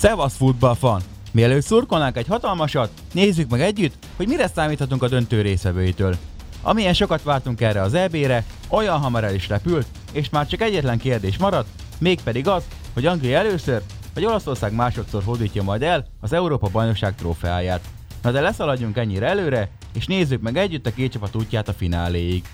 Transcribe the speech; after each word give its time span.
Szevasz 0.00 0.36
futballfan! 0.36 1.00
Mielőtt 1.32 1.62
szurkolnánk 1.62 2.16
egy 2.16 2.26
hatalmasat, 2.26 2.90
nézzük 3.12 3.50
meg 3.50 3.60
együtt, 3.60 4.06
hogy 4.16 4.28
mire 4.28 4.48
számíthatunk 4.48 5.02
a 5.02 5.08
döntő 5.08 5.40
részvevőitől. 5.40 6.16
Amilyen 6.62 6.92
sokat 6.92 7.22
vártunk 7.22 7.60
erre 7.60 7.80
az 7.80 7.94
EB-re, 7.94 8.44
olyan 8.68 8.98
hamar 8.98 9.24
el 9.24 9.34
is 9.34 9.48
repült, 9.48 9.86
és 10.12 10.30
már 10.30 10.46
csak 10.46 10.60
egyetlen 10.60 10.98
kérdés 10.98 11.38
maradt, 11.38 11.68
mégpedig 11.98 12.48
az, 12.48 12.64
hogy 12.92 13.06
Anglia 13.06 13.38
először, 13.38 13.82
vagy 14.14 14.24
Olaszország 14.24 14.72
másodszor 14.72 15.22
hódítja 15.22 15.62
majd 15.62 15.82
el 15.82 16.06
az 16.20 16.32
Európa 16.32 16.68
bajnokság 16.68 17.14
trófeáját. 17.14 17.84
Na 18.22 18.30
de 18.30 18.40
leszaladjunk 18.40 18.96
ennyire 18.96 19.26
előre, 19.26 19.70
és 19.94 20.06
nézzük 20.06 20.42
meg 20.42 20.56
együtt 20.56 20.86
a 20.86 20.92
két 20.94 21.12
csapat 21.12 21.36
útját 21.36 21.68
a 21.68 21.72
fináléig. 21.72 22.44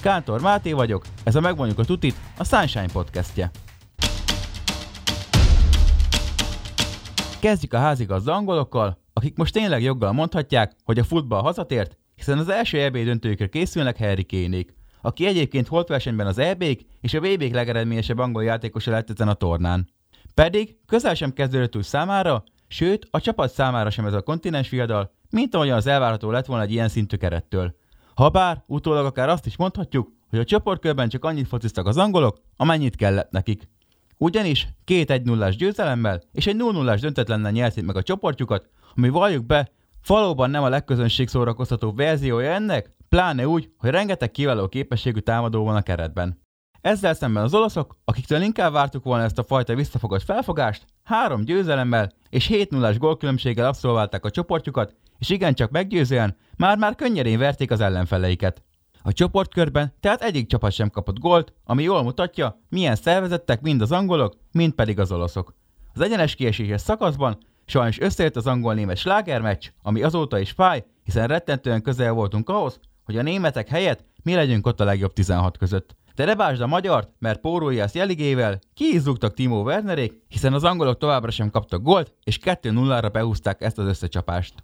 Kántor 0.00 0.40
Máté 0.40 0.72
vagyok, 0.72 1.04
ez 1.24 1.34
a 1.34 1.40
Megmondjuk 1.40 1.78
a 1.78 1.84
Tutit, 1.84 2.16
a 2.36 2.44
Sunshine 2.44 2.92
podcastje. 2.92 3.50
Kezdjük 7.42 7.72
a 7.72 7.78
házigazda 7.78 8.34
angolokkal, 8.34 8.98
akik 9.12 9.36
most 9.36 9.52
tényleg 9.52 9.82
joggal 9.82 10.12
mondhatják, 10.12 10.76
hogy 10.84 10.98
a 10.98 11.04
futball 11.04 11.40
hazatért, 11.40 11.98
hiszen 12.14 12.38
az 12.38 12.48
első 12.48 12.78
EB 12.78 12.96
döntőkre 12.98 13.46
készülnek 13.46 13.98
Harry 13.98 14.22
Kénék, 14.22 14.74
aki 15.00 15.26
egyébként 15.26 15.68
versenyben 15.68 16.26
az 16.26 16.38
eb 16.38 16.62
és 17.00 17.14
a 17.14 17.20
vb 17.20 17.42
legeredményesebb 17.52 18.18
angol 18.18 18.44
játékosa 18.44 18.90
lett 18.90 19.10
ezen 19.10 19.28
a 19.28 19.34
tornán. 19.34 19.88
Pedig 20.34 20.76
közel 20.86 21.14
sem 21.14 21.32
kezdődött 21.32 21.76
úgy 21.76 21.82
számára, 21.82 22.44
sőt 22.68 23.08
a 23.10 23.20
csapat 23.20 23.52
számára 23.52 23.90
sem 23.90 24.06
ez 24.06 24.12
a 24.12 24.22
kontinens 24.22 24.68
fiadal, 24.68 25.12
mint 25.30 25.54
ahogyan 25.54 25.76
az 25.76 25.86
elvárható 25.86 26.30
lett 26.30 26.46
volna 26.46 26.62
egy 26.62 26.72
ilyen 26.72 26.88
szintű 26.88 27.16
kerettől. 27.16 27.74
Habár 28.14 28.62
utólag 28.66 29.04
akár 29.04 29.28
azt 29.28 29.46
is 29.46 29.56
mondhatjuk, 29.56 30.12
hogy 30.30 30.38
a 30.38 30.44
csoportkörben 30.44 31.08
csak 31.08 31.24
annyit 31.24 31.48
fociztak 31.48 31.86
az 31.86 31.96
angolok, 31.96 32.40
amennyit 32.56 32.96
kellett 32.96 33.30
nekik. 33.30 33.68
Ugyanis 34.22 34.68
két 34.84 35.10
1 35.10 35.22
0 35.22 35.48
győzelemmel 35.48 36.22
és 36.32 36.46
egy 36.46 36.56
0 36.56 36.72
0 36.72 36.94
döntetlennel 36.94 37.50
nyerték 37.50 37.84
meg 37.84 37.96
a 37.96 38.02
csoportjukat, 38.02 38.68
ami 38.96 39.08
valljuk 39.08 39.46
be, 39.46 39.70
valóban 40.06 40.50
nem 40.50 40.62
a 40.62 40.68
legközönség 40.68 41.28
szórakoztató 41.28 41.92
verziója 41.92 42.52
ennek, 42.52 42.94
pláne 43.08 43.48
úgy, 43.48 43.70
hogy 43.78 43.90
rengeteg 43.90 44.30
kiváló 44.30 44.68
képességű 44.68 45.18
támadó 45.18 45.64
van 45.64 45.76
a 45.76 45.82
keretben. 45.82 46.40
Ezzel 46.80 47.14
szemben 47.14 47.42
az 47.42 47.54
olaszok, 47.54 47.96
akiktől 48.04 48.42
inkább 48.42 48.72
vártuk 48.72 49.04
volna 49.04 49.24
ezt 49.24 49.38
a 49.38 49.44
fajta 49.44 49.74
visszafogott 49.74 50.22
felfogást, 50.22 50.86
három 51.02 51.44
győzelemmel 51.44 52.12
és 52.30 52.46
7 52.46 52.70
0 52.70 52.92
gólkülönbséggel 52.98 53.66
abszolválták 53.66 54.24
a 54.24 54.30
csoportjukat, 54.30 54.94
és 55.18 55.30
igencsak 55.30 55.70
meggyőzően 55.70 56.36
már-már 56.56 56.94
könnyedén 56.94 57.38
verték 57.38 57.70
az 57.70 57.80
ellenfeleiket. 57.80 58.62
A 59.02 59.12
csoportkörben 59.12 59.92
tehát 60.00 60.22
egyik 60.22 60.46
csapat 60.46 60.72
sem 60.72 60.90
kapott 60.90 61.18
gólt, 61.18 61.52
ami 61.64 61.82
jól 61.82 62.02
mutatja, 62.02 62.60
milyen 62.68 62.94
szervezettek 62.94 63.60
mind 63.60 63.80
az 63.80 63.92
angolok, 63.92 64.36
mind 64.52 64.72
pedig 64.72 64.98
az 64.98 65.12
olaszok. 65.12 65.54
Az 65.94 66.00
egyenes 66.00 66.34
kieséses 66.34 66.80
szakaszban 66.80 67.38
sajnos 67.64 68.00
összejött 68.00 68.36
az 68.36 68.46
angol-német 68.46 68.96
slágermeccs, 68.96 69.68
ami 69.82 70.02
azóta 70.02 70.38
is 70.38 70.50
fáj, 70.50 70.84
hiszen 71.04 71.26
rettentően 71.26 71.82
közel 71.82 72.12
voltunk 72.12 72.48
ahhoz, 72.48 72.80
hogy 73.04 73.18
a 73.18 73.22
németek 73.22 73.68
helyett 73.68 74.04
mi 74.22 74.34
legyünk 74.34 74.66
ott 74.66 74.80
a 74.80 74.84
legjobb 74.84 75.12
16 75.12 75.58
között. 75.58 75.96
De 76.14 76.24
rebásd 76.24 76.60
a 76.60 76.66
magyart, 76.66 77.10
mert 77.18 77.40
Póróiász 77.40 77.94
jeligével 77.94 78.58
ki 78.74 78.84
is 78.94 79.02
Timo 79.34 79.62
Wernerék, 79.62 80.22
hiszen 80.28 80.52
az 80.52 80.64
angolok 80.64 80.98
továbbra 80.98 81.30
sem 81.30 81.50
kaptak 81.50 81.82
gólt, 81.82 82.14
és 82.24 82.38
2-0-ra 82.44 83.08
behúzták 83.12 83.60
ezt 83.60 83.78
az 83.78 83.86
összecsapást. 83.86 84.54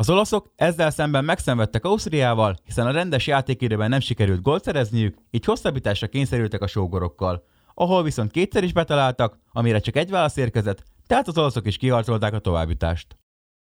Az 0.00 0.10
olaszok 0.10 0.52
ezzel 0.56 0.90
szemben 0.90 1.24
megszenvedtek 1.24 1.84
Ausztriával, 1.84 2.56
hiszen 2.64 2.86
a 2.86 2.90
rendes 2.90 3.26
játékidőben 3.26 3.88
nem 3.88 4.00
sikerült 4.00 4.42
gólt 4.42 4.64
szerezniük, 4.64 5.18
így 5.30 5.44
hosszabbításra 5.44 6.06
kényszerültek 6.06 6.62
a 6.62 6.66
sógorokkal, 6.66 7.44
ahol 7.74 8.02
viszont 8.02 8.30
kétszer 8.30 8.64
is 8.64 8.72
betaláltak, 8.72 9.38
amire 9.52 9.78
csak 9.78 9.96
egy 9.96 10.10
válasz 10.10 10.36
érkezett, 10.36 10.82
tehát 11.06 11.28
az 11.28 11.38
olaszok 11.38 11.66
is 11.66 11.76
kiharcolták 11.76 12.32
a 12.32 12.38
továbbjutást. 12.38 13.18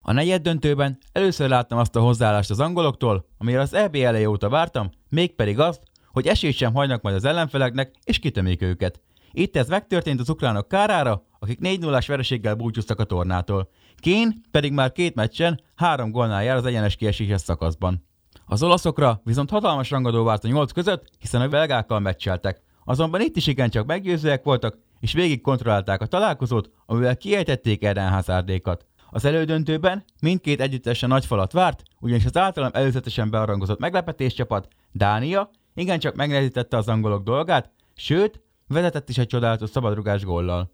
A 0.02 0.12
negyed 0.12 0.42
döntőben 0.42 0.98
először 1.12 1.50
láttam 1.50 1.78
azt 1.78 1.96
a 1.96 2.02
hozzáállást 2.02 2.50
az 2.50 2.60
angoloktól, 2.60 3.26
amire 3.38 3.60
az 3.60 3.74
EB 3.74 3.96
eleje 3.96 4.30
óta 4.30 4.50
vártam, 4.50 4.90
mégpedig 5.10 5.60
azt, 5.60 5.82
hogy 6.12 6.28
esélyt 6.28 6.56
sem 6.56 6.74
hagynak 6.74 7.02
majd 7.02 7.16
az 7.16 7.26
ellenfeleknek, 7.26 7.96
és 8.04 8.20
kitömik 8.20 8.62
őket. 8.62 9.02
Itt 9.38 9.56
ez 9.56 9.68
megtörtént 9.68 10.20
az 10.20 10.30
ukránok 10.30 10.68
kárára, 10.68 11.26
akik 11.40 11.60
4 11.60 11.80
0 11.80 12.02
vereséggel 12.08 12.56
búcsúztak 12.56 13.00
a 13.00 13.04
tornától. 13.04 13.70
Kén 13.96 14.42
pedig 14.52 14.72
már 14.72 14.92
két 14.92 15.16
meccsen 15.16 15.62
három 15.76 16.12
gólnál 16.12 16.44
jár 16.44 16.56
az 16.56 16.66
egyenes 16.66 16.96
kieséses 16.96 17.42
szakaszban. 17.42 18.06
Az 18.46 18.64
olaszokra 18.64 19.22
viszont 19.24 19.50
hatalmas 19.50 19.90
rangadó 19.90 20.24
várt 20.24 20.44
a 20.44 20.48
nyolc 20.48 20.72
között, 20.72 21.10
hiszen 21.20 21.42
a 21.42 21.48
belgákkal 21.48 22.00
meccseltek. 22.00 22.62
Azonban 22.84 23.22
itt 23.22 23.36
is 23.36 23.48
igencsak 23.48 23.86
meggyőzőek 23.86 24.44
voltak, 24.44 24.78
és 25.00 25.14
végig 25.14 25.42
kontrollálták 25.42 26.02
a 26.02 26.06
találkozót, 26.06 26.70
amivel 26.86 27.18
kiejtették 27.18 27.84
Eden 27.84 28.12
Hazárdékat. 28.12 28.86
Az 29.10 29.26
elődöntőben 29.26 30.04
mindkét 30.22 30.62
együttesen 30.62 31.10
nagy 31.10 31.26
falat 31.26 31.52
várt, 31.52 31.84
ugyanis 32.00 32.26
az 32.26 32.38
általam 32.38 32.72
előzetesen 32.74 33.30
bearangozott 33.30 33.80
meglepetés 33.80 34.34
csapat, 34.34 34.68
Dánia, 34.92 35.50
igencsak 35.74 36.16
megnehezítette 36.16 36.78
az 36.78 36.88
angolok 36.88 37.24
dolgát, 37.24 37.72
sőt, 37.96 38.44
vezetett 38.68 39.10
is 39.10 39.18
egy 39.18 39.28
csodálatos 39.28 39.70
szabadrugás 39.70 40.24
góllal 40.24 40.74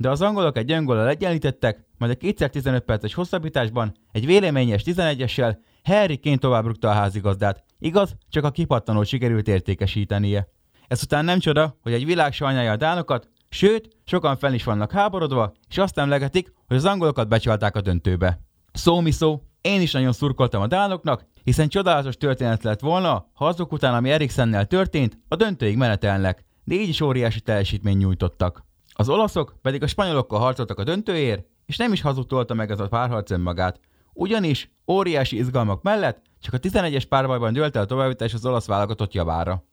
de 0.00 0.10
az 0.10 0.22
angolok 0.22 0.56
egy 0.56 0.72
öngollal 0.72 1.08
egyenlítettek, 1.08 1.84
majd 1.98 2.12
a 2.12 2.14
215 2.14 2.84
perces 2.84 3.14
hosszabbításban 3.14 3.94
egy 4.12 4.26
véleményes 4.26 4.82
11-essel 4.84 5.56
Harry 5.84 6.20
Kane 6.20 6.36
továbbrukta 6.36 6.88
a 6.88 6.92
házigazdát, 6.92 7.64
igaz, 7.78 8.16
csak 8.28 8.44
a 8.44 8.50
kipattanót 8.50 9.06
sikerült 9.06 9.48
értékesítenie. 9.48 10.48
Ezután 10.88 11.24
nem 11.24 11.38
csoda, 11.38 11.78
hogy 11.82 11.92
egy 11.92 12.04
világ 12.04 12.32
sajnálja 12.32 12.72
a 12.72 12.76
dánokat, 12.76 13.28
sőt, 13.48 13.88
sokan 14.04 14.36
fel 14.36 14.54
is 14.54 14.64
vannak 14.64 14.92
háborodva, 14.92 15.52
és 15.68 15.78
azt 15.78 15.98
emlegetik, 15.98 16.52
hogy 16.66 16.76
az 16.76 16.84
angolokat 16.84 17.28
becsalták 17.28 17.76
a 17.76 17.80
döntőbe. 17.80 18.40
Szó 18.72 19.00
mi 19.00 19.10
szó, 19.10 19.42
én 19.60 19.80
is 19.80 19.92
nagyon 19.92 20.12
szurkoltam 20.12 20.62
a 20.62 20.66
dánoknak, 20.66 21.26
hiszen 21.42 21.68
csodálatos 21.68 22.16
történet 22.16 22.62
lett 22.62 22.80
volna, 22.80 23.26
ha 23.32 23.46
azok 23.46 23.72
után, 23.72 23.94
ami 23.94 24.10
Eriksennel 24.10 24.66
történt, 24.66 25.18
a 25.28 25.36
döntőig 25.36 25.76
menetelnek, 25.76 26.44
de 26.70 26.76
így 26.76 26.88
is 26.88 27.00
óriási 27.00 27.40
teljesítmény 27.40 27.96
nyújtottak. 27.96 28.64
Az 28.92 29.08
olaszok 29.08 29.54
pedig 29.62 29.82
a 29.82 29.86
spanyolokkal 29.86 30.38
harcoltak 30.38 30.78
a 30.78 30.84
döntőért, 30.84 31.44
és 31.66 31.76
nem 31.76 31.92
is 31.92 32.00
hazudtolta 32.00 32.54
meg 32.54 32.70
ez 32.70 32.80
a 32.80 32.88
párharc 32.88 33.30
önmagát. 33.30 33.80
Ugyanis 34.12 34.70
óriási 34.86 35.36
izgalmak 35.36 35.82
mellett 35.82 36.22
csak 36.40 36.54
a 36.54 36.58
11-es 36.58 37.04
párbajban 37.08 37.52
dőlt 37.52 37.76
el 37.76 37.82
a 37.82 37.86
továbbítás 37.86 38.34
az 38.34 38.46
olasz 38.46 38.66
válogatott 38.66 39.12
javára. 39.12 39.64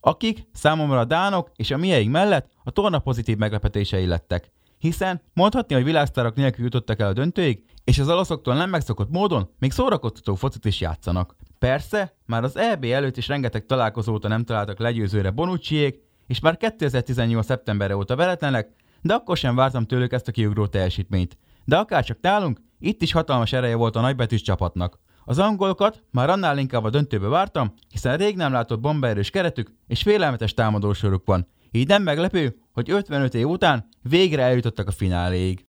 Akik 0.00 0.48
számomra 0.52 0.98
a 0.98 1.04
dánok 1.04 1.50
és 1.56 1.70
a 1.70 1.76
mieink 1.76 2.12
mellett 2.12 2.50
a 2.64 2.70
torna 2.70 2.98
pozitív 2.98 3.36
meglepetései 3.36 4.06
lettek. 4.06 4.50
Hiszen 4.78 5.22
mondhatni, 5.34 5.74
hogy 5.74 5.84
világsztárok 5.84 6.34
nélkül 6.34 6.64
jutottak 6.64 7.00
el 7.00 7.08
a 7.08 7.12
döntőig, 7.12 7.64
és 7.84 7.98
az 7.98 8.08
olaszoktól 8.08 8.54
nem 8.54 8.70
megszokott 8.70 9.10
módon 9.10 9.50
még 9.58 9.72
szórakoztató 9.72 10.34
focit 10.34 10.64
is 10.64 10.80
játszanak. 10.80 11.36
Persze, 11.58 12.16
már 12.26 12.44
az 12.44 12.56
EB 12.56 12.84
előtt 12.84 13.16
is 13.16 13.28
rengeteg 13.28 13.66
találkozó 13.66 14.12
óta 14.12 14.28
nem 14.28 14.44
találtak 14.44 14.78
legyőzőre 14.78 15.30
Bonucciék, 15.30 16.10
és 16.26 16.40
már 16.40 16.56
2018. 16.56 17.46
szeptemberre 17.46 17.96
óta 17.96 18.16
veretlenek, 18.16 18.68
de 19.00 19.14
akkor 19.14 19.36
sem 19.36 19.54
vártam 19.54 19.84
tőlük 19.84 20.12
ezt 20.12 20.28
a 20.28 20.32
kiugró 20.32 20.66
teljesítményt. 20.66 21.38
De 21.64 21.76
akár 21.76 22.04
csak 22.04 22.18
nálunk, 22.20 22.60
itt 22.78 23.02
is 23.02 23.12
hatalmas 23.12 23.52
ereje 23.52 23.74
volt 23.74 23.96
a 23.96 24.00
nagybetűs 24.00 24.42
csapatnak. 24.42 24.98
Az 25.24 25.38
angolokat 25.38 26.02
már 26.10 26.30
annál 26.30 26.58
inkább 26.58 26.84
a 26.84 26.90
döntőbe 26.90 27.28
vártam, 27.28 27.72
hiszen 27.88 28.16
rég 28.16 28.36
nem 28.36 28.52
látott 28.52 28.80
bombaerős 28.80 29.30
keretük 29.30 29.72
és 29.86 30.02
félelmetes 30.02 30.54
támadósoruk 30.54 31.26
van. 31.26 31.46
Így 31.70 31.88
nem 31.88 32.02
meglepő, 32.02 32.56
hogy 32.72 32.90
55 32.90 33.34
év 33.34 33.48
után 33.48 33.88
végre 34.02 34.42
eljutottak 34.42 34.88
a 34.88 34.92
fináléig. 34.92 35.66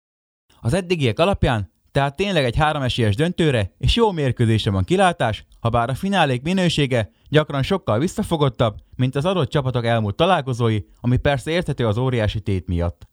Az 0.60 0.74
eddigiek 0.74 1.18
alapján 1.18 1.72
tehát 1.92 2.16
tényleg 2.16 2.44
egy 2.44 2.56
háromesélyes 2.56 3.14
döntőre 3.14 3.72
és 3.78 3.97
jó 3.97 4.10
mérkőzésre 4.10 4.70
van 4.70 4.84
kilátás, 4.84 5.47
ha 5.60 5.69
bár 5.69 5.91
a 5.91 5.94
finálék 5.94 6.42
minősége 6.42 7.10
gyakran 7.28 7.62
sokkal 7.62 7.98
visszafogottabb, 7.98 8.77
mint 8.97 9.16
az 9.16 9.24
adott 9.24 9.50
csapatok 9.50 9.84
elmúlt 9.84 10.16
találkozói, 10.16 10.80
ami 11.00 11.16
persze 11.16 11.50
érthető 11.50 11.86
az 11.86 11.98
óriási 11.98 12.41
tét 12.41 12.66
miatt. 12.66 13.09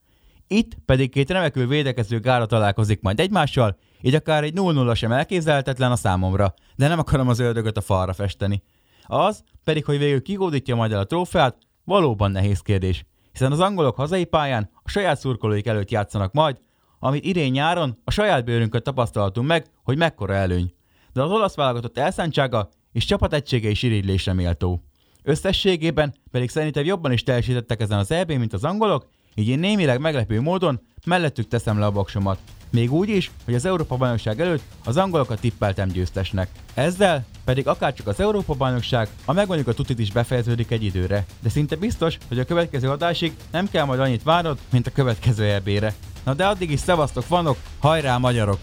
Itt 0.48 0.78
pedig 0.86 1.12
két 1.12 1.30
remekül 1.30 1.68
védekező 1.68 2.20
gára 2.20 2.46
találkozik 2.46 3.02
majd 3.02 3.20
egymással, 3.20 3.78
így 4.02 4.16
akár 4.16 4.44
egy 4.44 4.54
0-0 4.56 4.96
sem 4.96 5.12
elképzelhetetlen 5.12 5.92
a 5.92 5.96
számomra, 5.96 6.54
de 6.76 6.88
nem 6.88 7.00
akarom 7.00 7.28
az 7.28 7.40
ördögöt 7.40 7.78
a 7.78 7.81
falra 7.81 8.14
festeni. 8.14 8.64
Az 9.04 9.44
pedig, 9.64 9.86
hogy 9.86 9.98
végül 9.98 10.22
kigódítja 10.22 10.76
majd 10.76 10.92
el 10.92 11.00
a 11.00 11.06
trófeát, 11.06 11.58
valóban 11.84 12.31
nehéz 12.31 12.60
kérdés, 12.60 13.06
hiszen 13.31 13.52
az 13.52 13.60
angolok 13.60 13.96
hazai 13.96 14.26
pályán 14.26 14.70
a 14.74 14.90
saját 14.90 15.20
szurkolóik 15.20 15.68
előtt 15.68 15.92
játszanak 15.92 16.34
majd, 16.34 16.58
amit 17.00 17.25
idén 17.25 17.51
nyáron 17.51 17.98
a 18.04 18.12
saját 18.12 18.46
bőrünkön 18.46 18.84
tapasztalhatunk 18.84 19.48
meg, 19.48 19.66
hogy 19.84 19.98
mekkora 19.98 20.34
előny. 20.34 20.74
De 21.13 21.22
az 21.22 21.31
olasz 21.31 21.56
válogatott 21.56 21.98
elszántsága 21.98 22.69
és 22.92 23.06
csapategysége 23.06 23.69
is 23.69 23.84
irigylésre 23.84 24.34
méltó. 24.34 24.84
Összességében 25.24 26.13
pedig 26.31 26.50
szerintem 26.50 26.86
jobban 26.86 27.12
is 27.12 27.24
teljesítettek 27.24 27.81
ezen 27.81 27.98
az 27.98 28.12
EB, 28.12 28.31
mint 28.31 28.54
az 28.54 28.63
angolok, 28.63 29.07
így 29.36 29.48
én 29.48 29.60
némileg 29.60 30.00
meglepő 30.00 30.42
módon 30.42 30.81
mellettük 31.06 31.48
teszem 31.48 31.80
le 31.80 31.86
a 31.86 31.92
baksomat. 31.92 32.40
Még 32.72 32.92
úgy 32.92 33.10
is, 33.10 33.31
hogy 33.45 33.54
az 33.54 33.66
Európa 33.66 33.98
bajnokság 33.98 34.42
előtt 34.42 34.63
az 34.86 34.98
angolokat 34.98 35.40
tippeltem 35.40 35.88
győztesnek. 35.88 36.50
Ezzel 36.74 37.25
pedig 37.45 37.68
akárcsak 37.68 38.07
az 38.07 38.19
Európa 38.19 38.54
bajnokság, 38.54 39.10
a 39.25 39.34
megmondjuk 39.34 39.68
a 39.68 39.74
tutit 39.74 40.00
is 40.00 40.12
befejeződik 40.12 40.72
egy 40.72 40.84
időre. 40.84 41.25
De 41.40 41.50
szinte 41.50 41.75
biztos, 41.75 42.18
hogy 42.28 42.40
a 42.40 42.45
következő 42.45 42.90
adásig 42.90 43.34
nem 43.52 43.69
kell 43.69 43.86
majd 43.86 44.00
annyit 44.00 44.24
várnod, 44.24 44.57
mint 44.72 44.88
a 44.88 44.92
következő 44.92 45.44
EB-re. 45.44 45.94
Na 46.30 46.36
de 46.36 46.46
addig 46.46 46.72
is 46.72 46.80
szevasztok 46.80 47.28
vanok, 47.28 47.58
hajrá 47.80 48.18
magyarok! 48.18 48.60